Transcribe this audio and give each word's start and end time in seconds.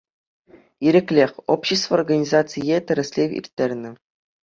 «Ирӗклӗх» 0.85 1.31
общество 1.53 1.91
организацийӗ 1.99 2.77
тӗрӗслев 2.87 3.29
ирттернӗ. 3.37 3.91